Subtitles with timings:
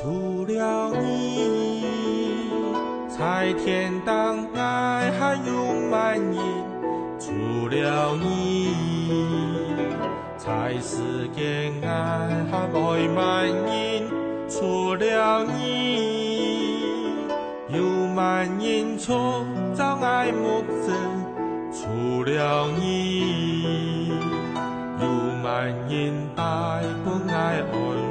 [0.00, 1.86] 除了你，
[3.08, 6.38] 才天当爱还永满意。
[7.20, 8.74] 除了你，
[10.36, 14.02] 才是见爱还爱满意。
[14.48, 17.14] 除了你，
[17.68, 20.94] 有满盈创造爱无限。
[21.72, 23.41] 除了你。
[25.66, 27.62] 然大般嗌
[27.96, 28.01] 愛。